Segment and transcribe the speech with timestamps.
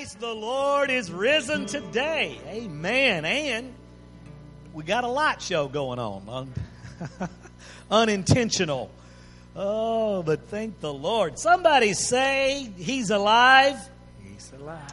[0.00, 2.40] Christ the Lord is risen today.
[2.46, 3.26] Amen.
[3.26, 3.74] And
[4.72, 6.26] we got a light show going on.
[6.26, 7.28] Un-
[7.90, 8.90] unintentional.
[9.54, 11.38] Oh, but thank the Lord.
[11.38, 13.76] Somebody say he's alive.
[14.22, 14.90] He's alive.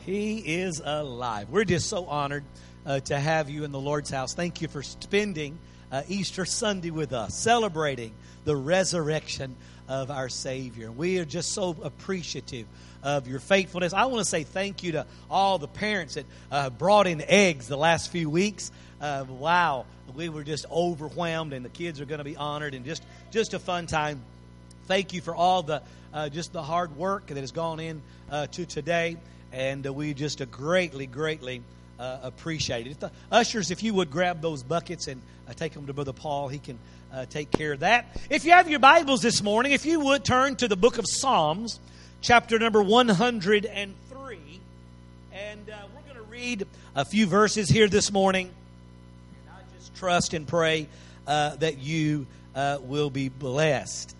[0.00, 1.50] He is alive.
[1.50, 2.42] We're just so honored
[2.84, 4.34] uh, to have you in the Lord's house.
[4.34, 5.56] Thank you for spending
[5.92, 8.12] uh, Easter Sunday with us, celebrating
[8.44, 9.54] the resurrection
[9.86, 10.90] of our Savior.
[10.90, 12.66] We are just so appreciative
[13.02, 13.92] of your faithfulness.
[13.92, 17.68] I want to say thank you to all the parents that uh, brought in eggs
[17.68, 18.70] the last few weeks.
[19.00, 22.84] Uh, wow, we were just overwhelmed, and the kids are going to be honored, and
[22.84, 24.22] just just a fun time.
[24.86, 25.82] Thank you for all the
[26.12, 29.16] uh, just the hard work that has gone in uh, to today,
[29.52, 31.62] and uh, we just greatly, greatly
[32.00, 32.90] uh, appreciate it.
[32.90, 35.22] If the ushers, if you would grab those buckets and
[35.56, 36.78] take them to Brother Paul, he can
[37.30, 38.20] take care of that.
[38.28, 41.06] If you have your Bibles this morning, if you would turn to the book of
[41.06, 41.80] Psalms
[42.20, 44.60] chapter number 103.
[45.32, 48.46] And uh, we're going to read a few verses here this morning.
[48.46, 50.88] And I just trust and pray
[51.26, 54.14] uh, that you uh, will be blessed.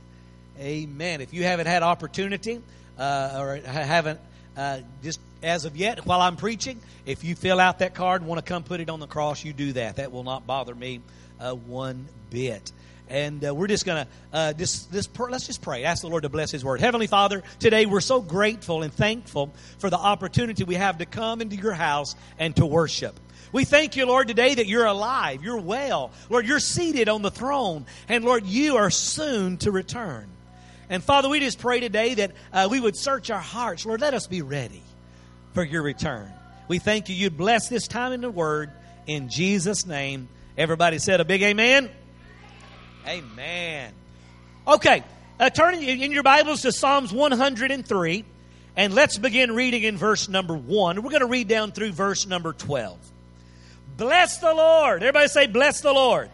[0.60, 1.20] Amen.
[1.20, 2.60] If you haven't had opportunity
[2.98, 4.20] uh, or haven't
[4.56, 8.28] uh, just as of yet while I'm preaching, if you fill out that card and
[8.28, 9.96] want to come put it on the cross, you do that.
[9.96, 11.00] That will not bother me
[11.40, 12.72] uh, one bit
[13.08, 16.28] and uh, we're just gonna uh, just this let's just pray ask the lord to
[16.28, 20.74] bless his word heavenly father today we're so grateful and thankful for the opportunity we
[20.74, 23.18] have to come into your house and to worship
[23.52, 26.10] we thank you, Lord, today that you're alive, you're well.
[26.28, 30.28] Lord, you're seated on the throne, and Lord, you are soon to return.
[30.90, 33.84] And Father, we just pray today that uh, we would search our hearts.
[33.84, 34.82] Lord, let us be ready
[35.52, 36.30] for your return.
[36.66, 37.14] We thank you.
[37.14, 38.70] You'd bless this time in the word
[39.06, 40.28] in Jesus' name.
[40.56, 41.90] Everybody said a big amen.
[43.08, 43.94] Amen.
[44.66, 45.02] Okay,
[45.40, 48.24] uh, turn in your Bibles to Psalms 103,
[48.76, 51.02] and let's begin reading in verse number 1.
[51.02, 52.98] We're going to read down through verse number 12.
[53.96, 55.02] Bless the Lord.
[55.02, 56.28] Everybody say, Bless the Lord.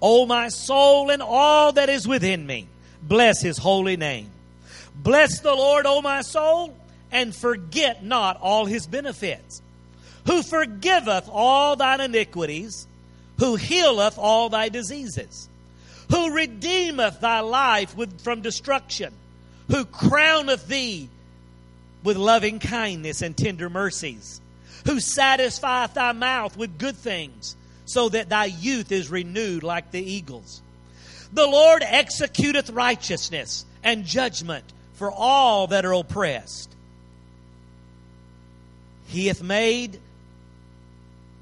[0.00, 2.66] O my soul and all that is within me,
[3.02, 4.30] bless his holy name.
[4.94, 6.74] Bless the Lord, O my soul,
[7.12, 9.60] and forget not all his benefits,
[10.24, 12.86] who forgiveth all thine iniquities
[13.38, 15.48] who healeth all thy diseases,
[16.10, 19.12] who redeemeth thy life with, from destruction,
[19.68, 21.08] who crowneth thee
[22.02, 24.40] with loving kindness and tender mercies,
[24.86, 30.02] who satisfieth thy mouth with good things, so that thy youth is renewed like the
[30.02, 30.62] eagles.
[31.32, 34.64] The Lord executeth righteousness and judgment
[34.94, 36.74] for all that are oppressed.
[39.08, 40.00] He hath made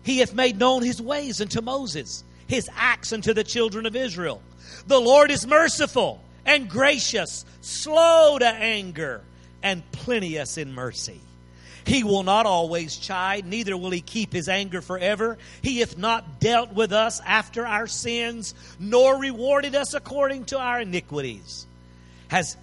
[0.04, 4.42] he hath made known his ways unto Moses, his acts unto the children of Israel.
[4.87, 9.22] The Lord is merciful and gracious, slow to anger,
[9.62, 11.20] and plenteous in mercy.
[11.87, 15.38] He will not always chide, neither will he keep his anger forever.
[15.62, 20.82] He hath not dealt with us after our sins, nor rewarded us according to our
[20.82, 21.66] iniquities.
[22.31, 22.56] As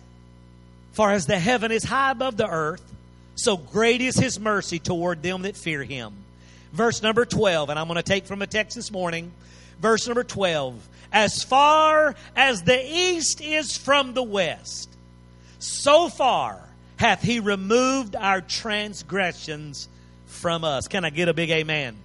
[0.94, 2.84] far as the heaven is high above the earth,
[3.36, 6.14] so great is his mercy toward them that fear him
[6.74, 9.32] verse number 12, and I'm going to take from a text this morning.
[9.80, 10.90] Verse number 12.
[11.12, 14.90] As far as the east is from the west,
[15.60, 16.62] so far
[16.98, 19.90] hath he removed our transgressions
[20.26, 20.88] from us.
[20.88, 21.98] Can I get a big amen?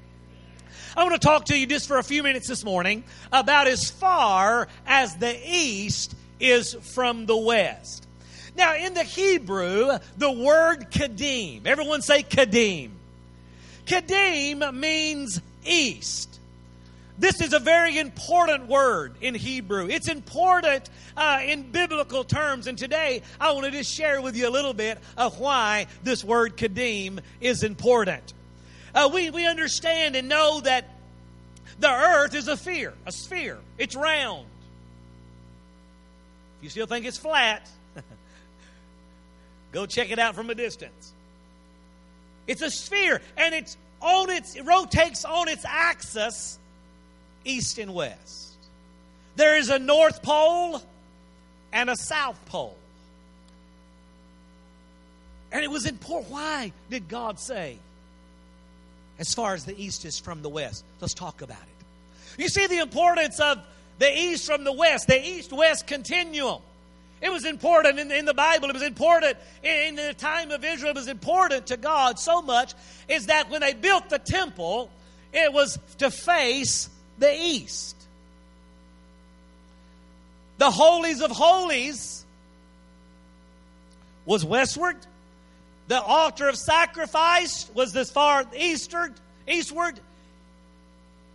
[0.97, 3.91] I want to talk to you just for a few minutes this morning about as
[3.91, 8.07] far as the east is from the west.
[8.57, 12.93] Now, in the Hebrew, the word kadim, everyone say kadim.
[13.87, 16.41] Kadim means east.
[17.19, 19.89] This is a very important word in Hebrew.
[19.89, 22.67] It's important uh, in biblical terms.
[22.67, 26.23] And today, I want to just share with you a little bit of why this
[26.23, 28.35] word kadim is important.
[28.95, 30.91] Uh, we, we understand and know that
[31.79, 33.59] the earth is a sphere, a sphere.
[33.79, 34.47] It's round.
[36.59, 37.69] If you still think it's flat,
[39.73, 41.13] go check it out from a distance.
[42.47, 46.59] It's a sphere, and it's on its it rotates on its axis
[47.45, 48.55] east and west.
[49.37, 50.83] There is a north pole
[51.73, 52.77] and a south pole.
[55.53, 56.33] And it was important.
[56.33, 57.79] Why did God say,
[59.19, 60.85] as far as the east is from the west?
[61.01, 62.43] Let's talk about it.
[62.43, 63.59] You see the importance of
[63.99, 66.61] the east from the west, the east west continuum.
[67.21, 68.69] It was important in, in, the Bible.
[68.69, 70.91] It was important in, in the time of Israel.
[70.91, 72.75] It was important to God so much
[73.09, 74.91] is that when they built the temple,
[75.33, 77.97] it was to face the east.
[80.59, 82.25] The holies of holies
[84.25, 84.97] was westward,
[85.89, 89.15] The altar of sacrifice was this far eastward,
[89.47, 90.01] eastward,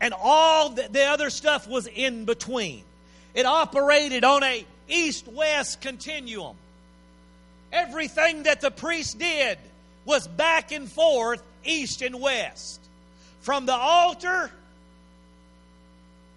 [0.01, 2.83] and all the, the other stuff was in between.
[3.33, 6.55] It operated on a east-west continuum.
[7.71, 9.57] Everything that the priest did
[10.05, 12.79] was back and forth, east and west.
[13.41, 14.51] From the altar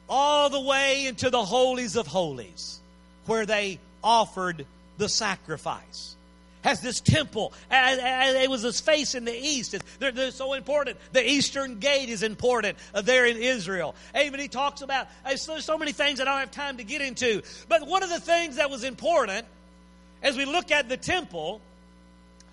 [0.09, 2.81] all the way into the holies of holies,
[3.27, 4.67] where they offered
[4.99, 6.15] the sacrifice.
[6.65, 9.77] Has this temple, it was his face in the east.
[9.99, 10.97] They're, they're so important.
[11.13, 13.95] The eastern gate is important uh, there in Israel.
[14.19, 17.43] Even he talks about, there's so many things I don't have time to get into.
[17.69, 19.47] But one of the things that was important
[20.23, 21.61] as we look at the temple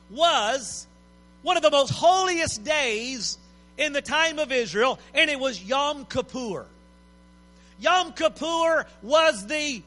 [0.09, 0.85] was
[1.41, 3.37] one of the most holiest days
[3.77, 6.65] in the time of Israel, and it was Yom Kippur.
[7.79, 9.81] Yom Kippur was the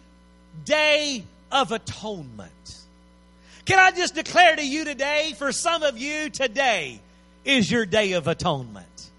[0.64, 2.83] day of atonement.
[3.64, 7.00] Can I just declare to you today, for some of you, today
[7.44, 9.10] is your day of atonement.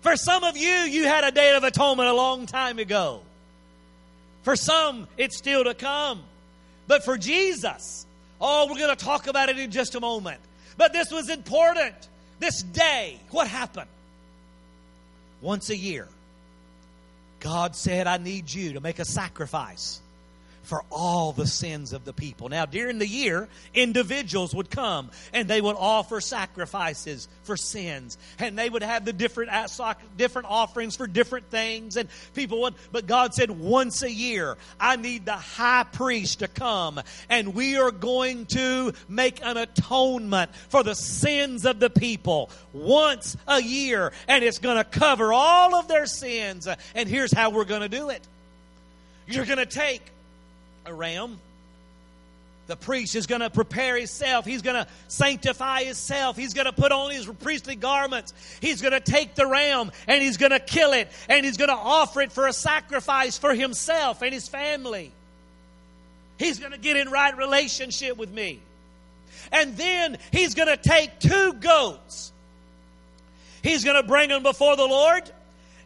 [0.00, 3.20] For some of you, you had a day of atonement a long time ago.
[4.42, 6.22] For some, it's still to come.
[6.86, 8.06] But for Jesus,
[8.40, 10.40] oh, we're going to talk about it in just a moment.
[10.76, 11.94] But this was important.
[12.38, 13.90] This day, what happened?
[15.42, 16.08] Once a year,
[17.40, 20.00] God said, I need you to make a sacrifice
[20.62, 22.48] for all the sins of the people.
[22.48, 28.56] Now, during the year, individuals would come and they would offer sacrifices for sins, and
[28.56, 29.50] they would have the different
[30.16, 32.74] different offerings for different things, and people would.
[32.92, 37.76] But God said, once a year, I need the high priest to come, and we
[37.76, 44.12] are going to make an atonement for the sins of the people once a year,
[44.28, 46.68] and it's going to cover all of their sins.
[46.94, 48.22] And here's how we're going to do it.
[49.26, 50.02] You're going to take
[50.86, 51.38] a ram.
[52.66, 54.44] The priest is going to prepare himself.
[54.44, 56.36] He's going to sanctify himself.
[56.36, 58.32] He's going to put on his priestly garments.
[58.60, 61.70] He's going to take the ram and he's going to kill it and he's going
[61.70, 65.10] to offer it for a sacrifice for himself and his family.
[66.38, 68.60] He's going to get in right relationship with me.
[69.50, 72.30] And then he's going to take two goats.
[73.62, 75.28] He's going to bring them before the Lord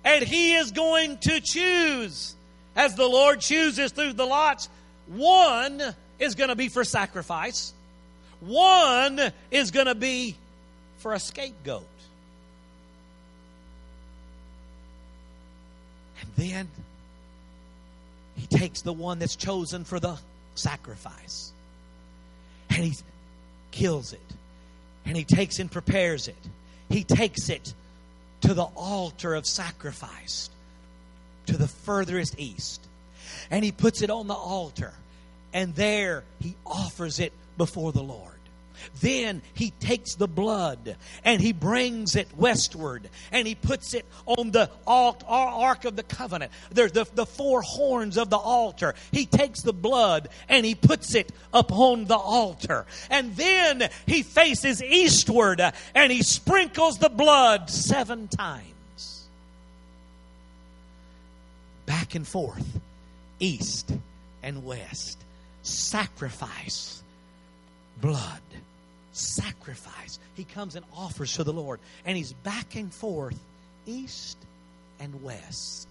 [0.04, 2.34] and he is going to choose
[2.76, 4.68] as the Lord chooses through the lots
[5.06, 5.82] one
[6.18, 7.72] is going to be for sacrifice,
[8.40, 9.20] one
[9.50, 10.36] is going to be
[10.98, 11.86] for a scapegoat.
[16.20, 16.68] And then
[18.36, 20.16] he takes the one that's chosen for the
[20.54, 21.52] sacrifice
[22.70, 22.94] and he
[23.70, 24.20] kills it.
[25.06, 26.36] And he takes and prepares it.
[26.88, 27.74] He takes it
[28.42, 30.50] to the altar of sacrifice
[31.46, 32.80] to the furthest east
[33.50, 34.92] and he puts it on the altar.
[35.52, 38.34] And there he offers it before the Lord.
[39.00, 44.50] Then he takes the blood and he brings it westward and he puts it on
[44.50, 46.52] the ark of the covenant.
[46.70, 48.94] There's the, the four horns of the altar.
[49.10, 52.86] He takes the blood and he puts it upon the altar.
[53.10, 55.60] And then he faces eastward
[55.94, 59.26] and he sprinkles the blood seven times.
[61.86, 62.80] Back and forth
[63.44, 63.92] east
[64.42, 65.18] and west.
[65.62, 67.02] Sacrifice,
[68.00, 68.40] blood,
[69.12, 70.18] sacrifice.
[70.34, 73.38] He comes and offers to the Lord, and he's back and forth,
[73.86, 74.36] east
[75.00, 75.88] and west.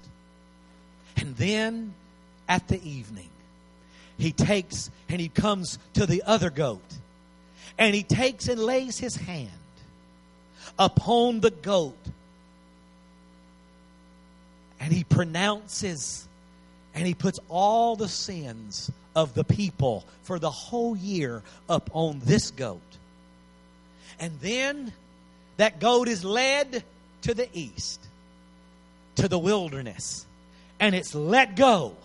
[1.18, 1.94] And then
[2.50, 3.30] at the evening,
[4.18, 6.82] he takes and he comes to the other goat,
[7.78, 9.50] and he takes and lays his hand
[10.78, 11.98] upon the goat,
[14.80, 16.28] and he pronounces
[16.94, 22.22] and he puts all the sins of the people for the whole year up on
[22.24, 22.82] this goat.
[24.20, 24.94] And then
[25.58, 26.84] that goat is led
[27.22, 28.00] to the east,
[29.16, 30.26] to the wilderness,
[30.80, 31.96] and it's let go,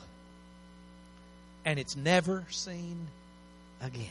[1.64, 3.06] and it's never seen
[3.82, 4.08] again.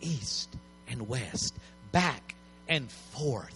[0.00, 0.48] East
[0.88, 1.54] and west,
[1.92, 2.34] back
[2.68, 3.54] and forth.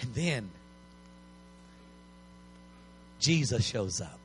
[0.00, 0.50] And then
[3.24, 4.18] Jesus shows up.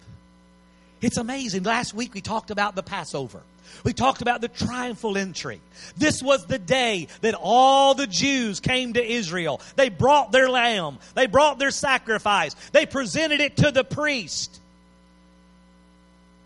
[1.02, 1.64] It's amazing.
[1.64, 3.42] Last week we talked about the Passover.
[3.86, 5.62] We talked about the triumphal entry.
[5.96, 9.62] This was the day that all the Jews came to Israel.
[9.76, 10.98] They brought their lamb.
[11.14, 12.56] They brought their sacrifice.
[12.74, 14.60] They presented it to the priest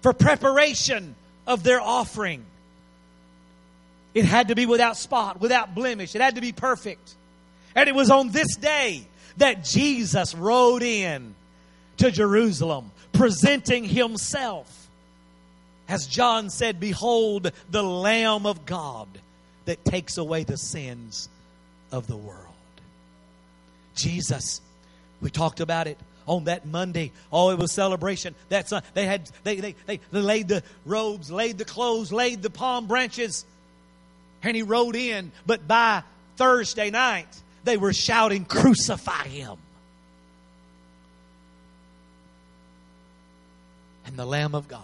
[0.02, 1.16] for preparation
[1.48, 2.46] of their offering.
[4.14, 6.14] It had to be without spot, without blemish.
[6.14, 7.16] It had to be perfect.
[7.74, 9.08] And it was on this day
[9.38, 11.34] that Jesus rode in
[11.98, 14.88] to Jerusalem, presenting himself.
[15.88, 19.08] As John said, Behold the Lamb of God
[19.66, 21.30] that takes away the sins
[21.92, 22.40] of the world.
[23.96, 24.62] Jesus,
[25.22, 25.98] we talked about it
[26.28, 27.12] on that Monday.
[27.32, 28.36] Oh, it was celebration.
[28.50, 32.42] That's uh, they had they, they they they laid the robes, laid the clothes, laid
[32.42, 33.46] the palm branches,
[34.42, 35.32] and he rode in.
[35.46, 36.04] But by
[36.38, 37.28] Thursday night,
[37.64, 39.58] they were shouting, "Crucify him!"
[44.13, 44.84] And the Lamb of God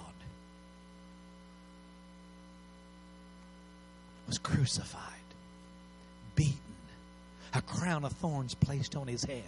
[4.25, 5.03] was crucified,
[6.35, 6.57] beaten,
[7.53, 9.43] a crown of thorns placed on his head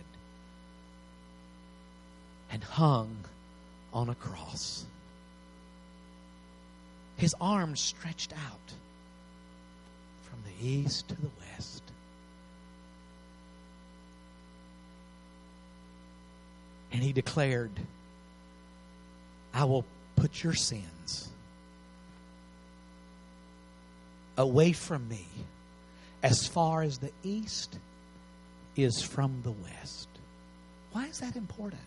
[2.51, 3.25] and hung
[3.91, 4.85] on a cross.
[7.17, 8.73] His arms stretched out
[10.29, 11.81] from the east to the west.
[16.91, 17.71] And he declared,
[19.53, 21.29] I will put your sins
[24.37, 25.25] away from me
[26.23, 27.77] as far as the east
[28.75, 30.07] is from the west.
[30.93, 31.81] Why is that important?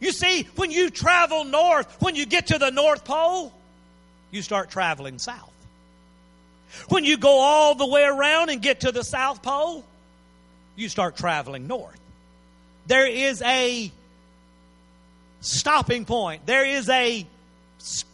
[0.00, 3.52] You see, when you travel north, when you get to the North Pole,
[4.32, 5.52] you start traveling south.
[6.88, 9.84] When you go all the way around and get to the South Pole,
[10.74, 12.00] you start traveling north.
[12.88, 13.92] There is a
[15.42, 16.44] stopping point.
[16.44, 17.24] There is a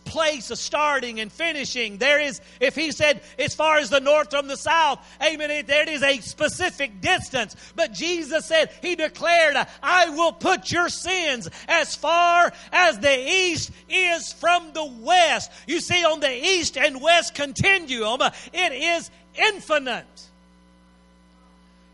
[0.04, 1.98] place of starting and finishing.
[1.98, 5.88] There is, if he said as far as the north from the south, amen, there
[5.88, 7.54] is a specific distance.
[7.76, 13.70] But Jesus said, he declared, I will put your sins as far as the east
[13.88, 15.52] is from the west.
[15.66, 18.20] You see, on the east and west continuum,
[18.52, 20.06] it is infinite.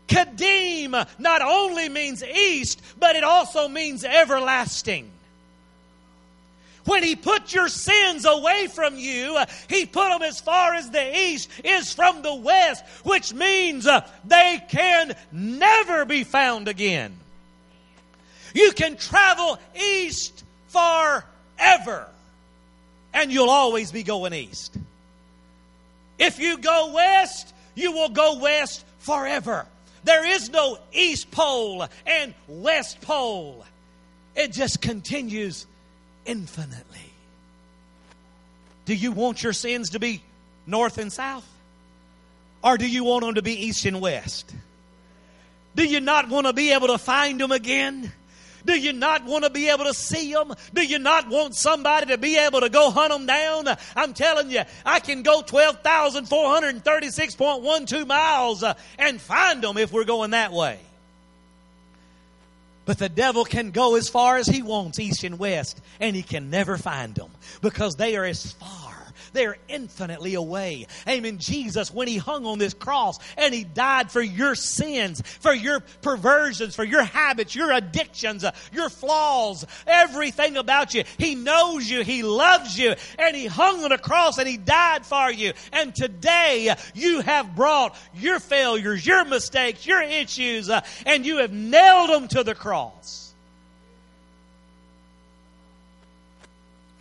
[0.07, 5.11] Kadim not only means east, but it also means everlasting.
[6.85, 9.37] When He put your sins away from you,
[9.67, 14.07] He put them as far as the east is from the west, which means uh,
[14.23, 17.17] they can never be found again.
[18.53, 22.07] You can travel east forever,
[23.13, 24.77] and you'll always be going east.
[26.17, 29.65] If you go west, you will go west forever.
[30.05, 33.65] There is no east pole and west pole.
[34.35, 35.65] It just continues
[36.25, 37.11] infinitely.
[38.85, 40.21] Do you want your sins to be
[40.67, 41.47] north and south?
[42.63, 44.53] Or do you want them to be east and west?
[45.75, 48.11] Do you not want to be able to find them again?
[48.65, 50.55] Do you not want to be able to see them?
[50.73, 53.67] Do you not want somebody to be able to go hunt them down?
[53.95, 60.31] I'm telling you, I can go 12,436.12 miles uh, and find them if we're going
[60.31, 60.79] that way.
[62.85, 66.23] But the devil can go as far as he wants, east and west, and he
[66.23, 68.94] can never find them because they are as far
[69.35, 70.87] they're infinitely away.
[71.07, 71.37] Amen.
[71.37, 75.81] Jesus, when He hung on this cross and He died for your sins, for your
[76.01, 81.03] perversions, for your habits, your addictions, uh, your flaws, everything about you.
[81.17, 82.03] He knows you.
[82.03, 82.95] He loves you.
[83.19, 85.53] And He hung on a cross and He died for you.
[85.71, 91.51] And today you have brought your failures, your mistakes, your issues, uh, and you have
[91.51, 93.33] nailed them to the cross.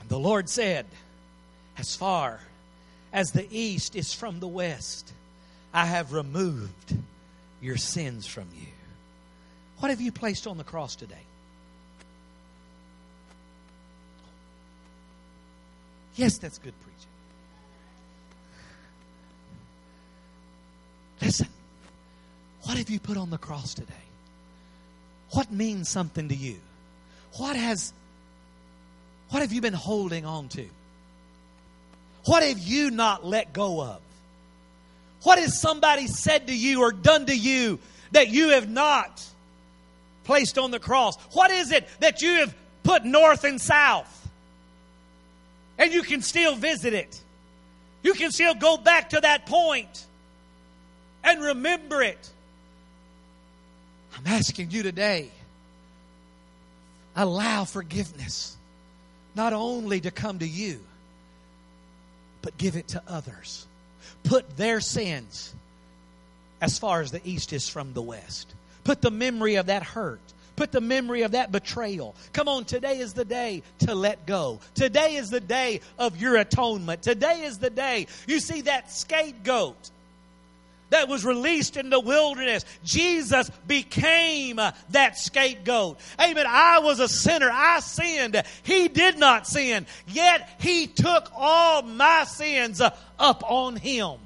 [0.08, 0.86] The Lord said,
[1.76, 2.40] as far
[3.12, 5.12] as the east is from the west,
[5.72, 6.96] I have removed
[7.60, 8.66] your sins from you.
[9.78, 11.14] What have you placed on the cross today?
[16.16, 17.10] Yes, that's good preaching.
[21.20, 21.48] Listen,
[22.62, 23.92] what have you put on the cross today?
[25.30, 26.56] What means something to you?
[27.36, 27.92] What has
[29.30, 30.68] what have you been holding on to?
[32.26, 34.00] What have you not let go of?
[35.22, 37.78] What has somebody said to you or done to you
[38.12, 39.24] that you have not
[40.24, 41.16] placed on the cross?
[41.32, 44.10] What is it that you have put north and south?
[45.78, 47.20] And you can still visit it.
[48.02, 50.06] You can still go back to that point
[51.24, 52.30] and remember it.
[54.16, 55.30] I'm asking you today
[57.16, 58.56] allow forgiveness
[59.34, 60.80] not only to come to you,
[62.44, 63.66] but give it to others.
[64.22, 65.54] Put their sins
[66.60, 68.54] as far as the east is from the west.
[68.84, 70.20] Put the memory of that hurt.
[70.54, 72.14] Put the memory of that betrayal.
[72.34, 74.60] Come on, today is the day to let go.
[74.74, 77.02] Today is the day of your atonement.
[77.02, 78.06] Today is the day.
[78.28, 79.90] You see that scapegoat
[80.94, 82.64] that was released in the wilderness.
[82.84, 85.98] Jesus became uh, that scapegoat.
[86.20, 86.46] Amen.
[86.48, 87.50] I was a sinner.
[87.52, 88.40] I sinned.
[88.62, 89.86] He did not sin.
[90.06, 94.18] Yet he took all my sins uh, up on him.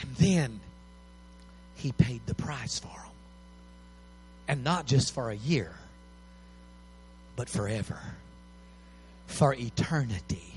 [0.00, 0.60] And then
[1.76, 3.12] he paid the price for them.
[4.48, 5.72] And not just for a year,
[7.36, 8.00] but forever.
[9.28, 10.53] For eternity.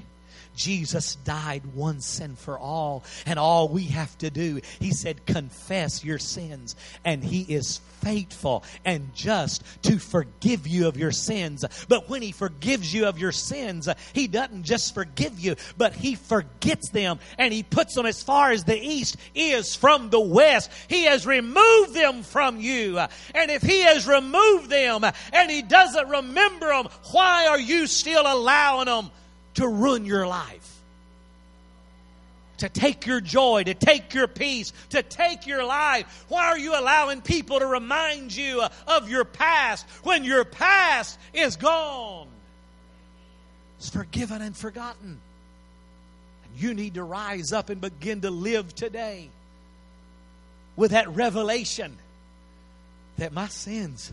[0.58, 6.04] Jesus died once and for all, and all we have to do, he said, confess
[6.04, 11.64] your sins, and he is faithful and just to forgive you of your sins.
[11.88, 16.16] But when he forgives you of your sins, he doesn't just forgive you, but he
[16.16, 20.72] forgets them and he puts them as far as the east is from the west.
[20.88, 22.98] He has removed them from you.
[22.98, 28.24] And if he has removed them and he doesn't remember them, why are you still
[28.26, 29.12] allowing them
[29.58, 30.74] to ruin your life.
[32.60, 36.26] To take your joy, to take your peace, to take your life.
[36.28, 41.56] Why are you allowing people to remind you of your past when your past is
[41.56, 42.28] gone?
[43.78, 45.20] It's forgiven and forgotten.
[46.46, 49.30] And you need to rise up and begin to live today
[50.76, 51.96] with that revelation
[53.18, 54.12] that my sins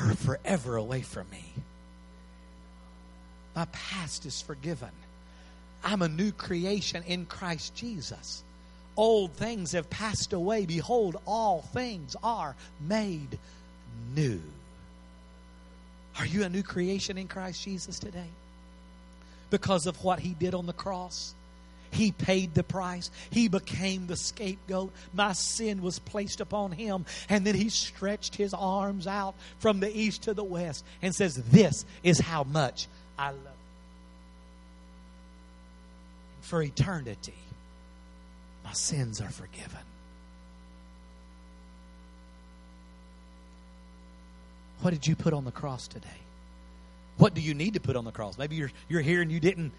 [0.00, 1.44] are forever away from me.
[3.58, 4.92] My past is forgiven.
[5.82, 8.44] I'm a new creation in Christ Jesus.
[8.96, 10.64] Old things have passed away.
[10.64, 13.36] Behold, all things are made
[14.14, 14.40] new.
[16.20, 18.30] Are you a new creation in Christ Jesus today?
[19.50, 21.34] Because of what He did on the cross?
[21.90, 23.10] He paid the price.
[23.30, 24.92] He became the scapegoat.
[25.12, 27.06] My sin was placed upon him.
[27.28, 31.36] And then he stretched his arms out from the east to the west and says,
[31.36, 33.42] This is how much I love you
[36.42, 37.34] For eternity,
[38.64, 39.80] my sins are forgiven.
[44.80, 46.08] What did you put on the cross today?
[47.16, 48.38] What do you need to put on the cross?
[48.38, 49.72] Maybe you're, you're here and you didn't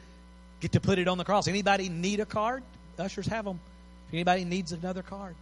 [0.59, 1.47] get to put it on the cross.
[1.47, 2.63] Anybody need a card?
[2.97, 3.61] Ushers have them.
[4.09, 5.35] If anybody needs another card.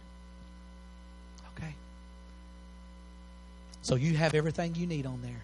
[1.56, 1.74] Okay.
[3.82, 5.42] So you have everything you need on there.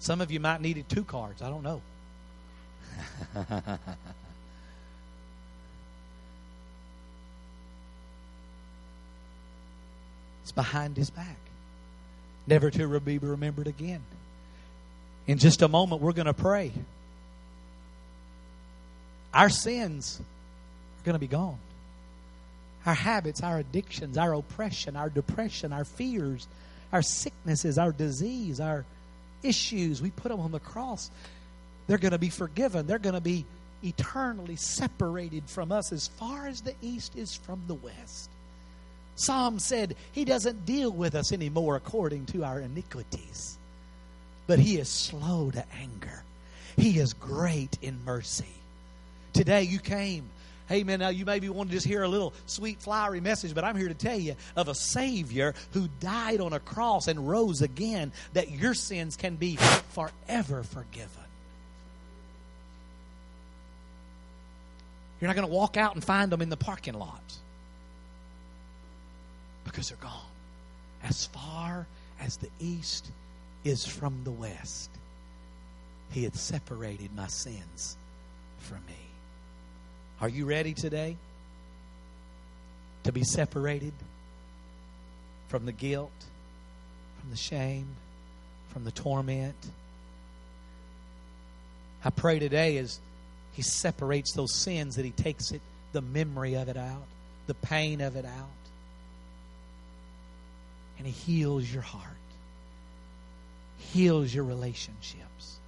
[0.00, 1.42] Some of you might needed two cards.
[1.42, 1.82] I don't know.
[10.42, 11.36] it's behind his back.
[12.46, 14.00] Never to be remembered again.
[15.26, 16.72] In just a moment, we're going to pray.
[19.34, 21.58] Our sins are going to be gone.
[22.86, 26.48] Our habits, our addictions, our oppression, our depression, our fears,
[26.90, 28.86] our sicknesses, our disease, our
[29.42, 31.10] issues, we put them on the cross.
[31.86, 32.86] They're going to be forgiven.
[32.86, 33.44] They're going to be
[33.82, 38.30] eternally separated from us as far as the east is from the west.
[39.16, 43.58] Psalm said he doesn't deal with us anymore according to our iniquities,
[44.46, 46.22] but he is slow to anger.
[46.76, 48.54] He is great in mercy.
[49.32, 50.24] Today you came
[50.70, 51.00] Amen.
[51.00, 53.88] Now, you maybe want to just hear a little sweet, flowery message, but I'm here
[53.88, 58.50] to tell you of a Savior who died on a cross and rose again, that
[58.50, 61.08] your sins can be forever forgiven.
[65.20, 67.20] You're not going to walk out and find them in the parking lot
[69.64, 70.12] because they're gone.
[71.02, 71.86] As far
[72.20, 73.10] as the east
[73.64, 74.90] is from the west,
[76.12, 77.96] He had separated my sins
[78.58, 79.09] from me.
[80.20, 81.16] Are you ready today
[83.04, 83.94] to be separated
[85.48, 86.12] from the guilt,
[87.18, 87.86] from the shame,
[88.68, 89.56] from the torment?
[92.04, 93.00] I pray today as
[93.54, 97.06] He separates those sins that He takes it, the memory of it out,
[97.46, 98.48] the pain of it out,
[100.98, 102.04] and He heals your heart,
[103.78, 105.58] heals your relationships,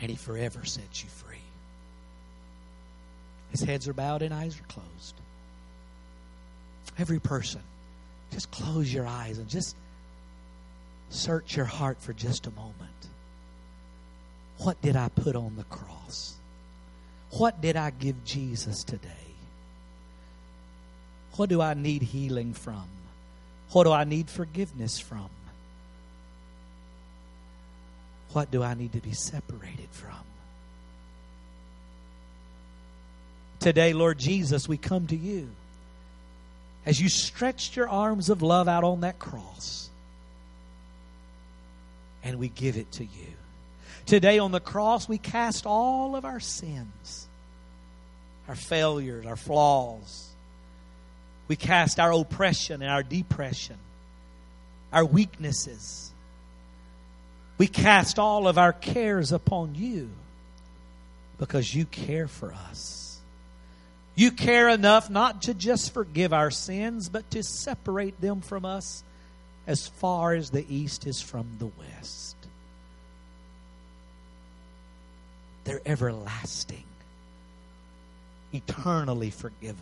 [0.00, 1.43] and He forever sets you free.
[3.54, 5.14] His heads are bowed and eyes are closed.
[6.98, 7.60] Every person,
[8.32, 9.76] just close your eyes and just
[11.10, 12.74] search your heart for just a moment.
[14.58, 16.34] What did I put on the cross?
[17.30, 19.08] What did I give Jesus today?
[21.36, 22.88] What do I need healing from?
[23.70, 25.30] What do I need forgiveness from?
[28.32, 30.33] What do I need to be separated from?
[33.64, 35.48] Today, Lord Jesus, we come to you
[36.84, 39.88] as you stretched your arms of love out on that cross,
[42.22, 43.32] and we give it to you.
[44.04, 47.26] Today on the cross, we cast all of our sins,
[48.48, 50.28] our failures, our flaws.
[51.48, 53.78] We cast our oppression and our depression,
[54.92, 56.12] our weaknesses.
[57.56, 60.10] We cast all of our cares upon you
[61.38, 63.03] because you care for us.
[64.16, 69.02] You care enough not to just forgive our sins, but to separate them from us
[69.66, 72.36] as far as the east is from the west.
[75.64, 76.84] They're everlasting,
[78.52, 79.78] eternally forgiven.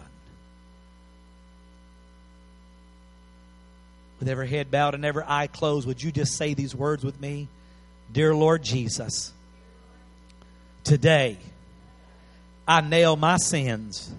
[4.18, 7.21] With every head bowed and every eye closed, would you just say these words with
[7.21, 7.49] me?
[8.12, 9.33] Dear Lord Jesus,
[10.85, 11.38] today
[12.73, 14.11] I nail my sins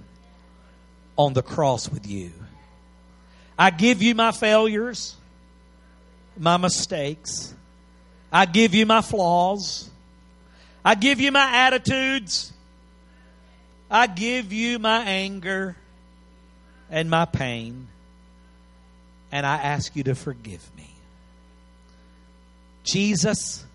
[1.17, 2.31] on the cross with you.
[3.57, 5.15] I give you my failures,
[6.37, 7.51] my mistakes.
[8.31, 9.89] I give you my flaws.
[10.85, 12.53] I give you my attitudes.
[13.89, 15.75] I give you my anger
[16.91, 17.87] and my pain.
[19.31, 20.91] And I ask you to forgive me.
[22.83, 23.65] Jesus,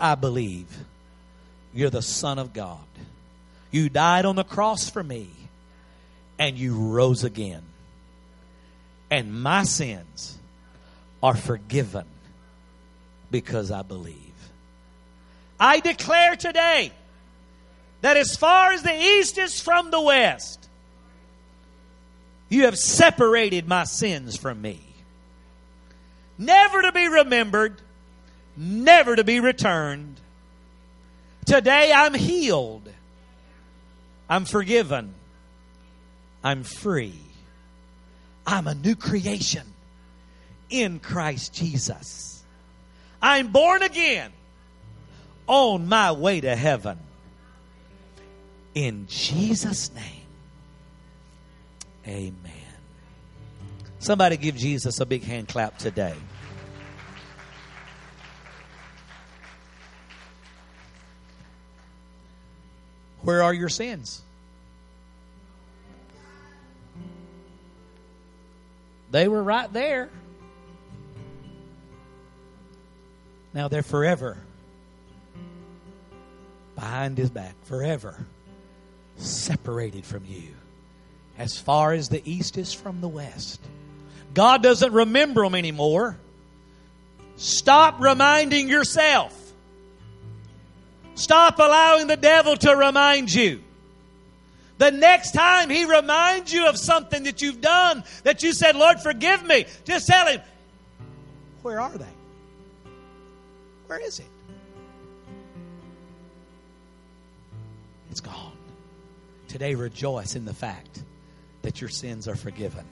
[0.00, 0.66] I believe
[1.72, 2.80] you're the Son of God.
[3.74, 5.28] You died on the cross for me
[6.38, 7.64] and you rose again.
[9.10, 10.38] And my sins
[11.20, 12.06] are forgiven
[13.32, 14.14] because I believe.
[15.58, 16.92] I declare today
[18.00, 20.68] that as far as the east is from the west,
[22.48, 24.78] you have separated my sins from me.
[26.38, 27.82] Never to be remembered,
[28.56, 30.20] never to be returned.
[31.44, 32.83] Today I'm healed.
[34.28, 35.14] I'm forgiven.
[36.42, 37.18] I'm free.
[38.46, 39.66] I'm a new creation
[40.70, 42.42] in Christ Jesus.
[43.22, 44.32] I'm born again
[45.46, 46.98] on my way to heaven.
[48.74, 50.26] In Jesus' name,
[52.06, 52.52] amen.
[53.98, 56.14] Somebody give Jesus a big hand clap today.
[63.24, 64.22] Where are your sins?
[69.10, 70.10] They were right there.
[73.52, 74.36] Now they're forever
[76.74, 78.26] behind his back forever,
[79.16, 80.54] separated from you,
[81.38, 83.60] as far as the east is from the west.
[84.34, 86.18] God doesn't remember them anymore.
[87.36, 89.43] Stop reminding yourself.
[91.14, 93.62] Stop allowing the devil to remind you.
[94.78, 99.00] The next time he reminds you of something that you've done, that you said, Lord,
[99.00, 100.40] forgive me, just tell him,
[101.62, 102.04] Where are they?
[103.86, 104.26] Where is it?
[108.10, 108.52] It's gone.
[109.48, 111.02] Today, rejoice in the fact
[111.62, 112.84] that your sins are forgiven,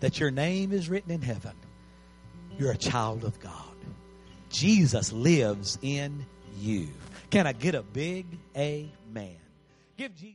[0.00, 1.52] that your name is written in heaven.
[2.58, 3.52] You're a child of God.
[4.48, 6.24] Jesus lives in
[6.58, 6.88] you.
[7.30, 9.36] Can I get a big amen?
[9.96, 10.34] Give Jesus.